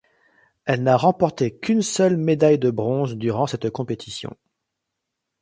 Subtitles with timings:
[0.65, 4.35] Elle n'a remporté qu'une seule médaille de bronze durant cette compétition.